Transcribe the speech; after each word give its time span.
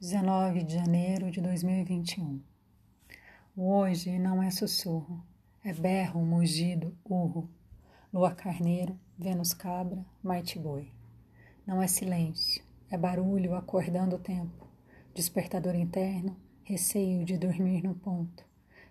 19 0.00 0.64
de 0.64 0.74
janeiro 0.74 1.30
de 1.30 1.40
2021. 1.40 2.42
Hoje 3.56 4.18
não 4.18 4.42
é 4.42 4.50
sussurro, 4.50 5.24
é 5.64 5.72
berro, 5.72 6.20
mugido, 6.26 6.94
urro. 7.04 7.48
Lua 8.12 8.34
carneiro, 8.34 8.98
Vênus 9.16 9.54
cabra, 9.54 10.04
Marte 10.22 10.58
boi. 10.58 10.90
Não 11.64 11.80
é 11.80 11.86
silêncio, 11.86 12.62
é 12.90 12.98
barulho 12.98 13.54
acordando 13.54 14.16
o 14.16 14.18
tempo. 14.18 14.66
Despertador 15.14 15.76
interno, 15.76 16.36
receio 16.64 17.24
de 17.24 17.38
dormir 17.38 17.82
no 17.82 17.94
ponto. 17.94 18.44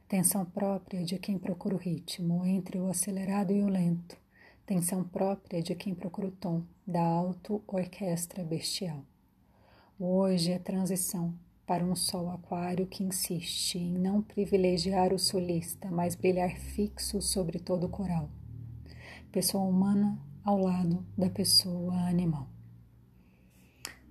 Tensão 0.07 0.45
própria 0.45 1.03
de 1.03 1.19
quem 1.19 1.37
procura 1.37 1.75
o 1.75 1.79
ritmo 1.79 2.45
entre 2.45 2.79
o 2.79 2.87
acelerado 2.87 3.51
e 3.51 3.61
o 3.61 3.67
lento. 3.67 4.17
Tensão 4.65 5.03
própria 5.03 5.61
de 5.61 5.75
quem 5.75 5.93
procura 5.93 6.29
o 6.29 6.31
tom 6.31 6.63
da 6.87 7.03
auto-orquestra 7.03 8.43
bestial. 8.43 9.03
Hoje 9.99 10.51
é 10.51 10.57
transição 10.57 11.35
para 11.67 11.85
um 11.85 11.95
sol 11.95 12.31
aquário 12.31 12.87
que 12.87 13.03
insiste 13.03 13.77
em 13.77 13.93
não 13.93 14.23
privilegiar 14.23 15.13
o 15.13 15.19
solista, 15.19 15.91
mas 15.91 16.15
brilhar 16.15 16.49
fixo 16.57 17.21
sobre 17.21 17.59
todo 17.59 17.85
o 17.85 17.89
coral. 17.89 18.27
Pessoa 19.31 19.63
humana 19.63 20.19
ao 20.43 20.57
lado 20.57 21.05
da 21.15 21.29
pessoa 21.29 21.93
animal. 22.07 22.47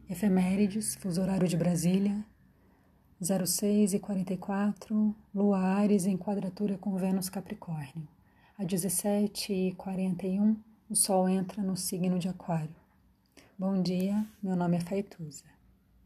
Efemérides, 0.09 0.95
fuso 0.95 1.21
horário 1.21 1.49
de 1.49 1.57
Brasília, 1.57 2.25
06 3.21 3.95
e 3.95 3.99
44, 3.99 5.15
Lua 5.35 5.59
Ares 5.59 6.07
em 6.07 6.17
quadratura 6.17 6.79
com 6.79 6.97
Vênus 6.97 7.29
Capricórnio. 7.29 8.07
A 8.57 8.63
17 8.63 9.53
e 9.53 9.73
41, 9.73 10.57
o 10.89 10.95
Sol 10.95 11.29
entra 11.29 11.61
no 11.61 11.77
signo 11.77 12.21
de 12.21 12.29
Aquário. 12.29 12.77
Bom 13.59 13.83
dia, 13.83 14.25
meu 14.41 14.55
nome 14.55 14.77
é 14.77 14.81
Faituza. 14.81 15.62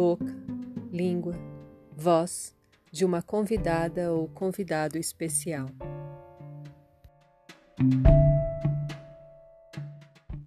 boca, 0.00 0.34
língua, 0.90 1.34
voz 1.94 2.56
de 2.90 3.04
uma 3.04 3.20
convidada 3.20 4.10
ou 4.10 4.28
convidado 4.28 4.96
especial. 4.96 5.66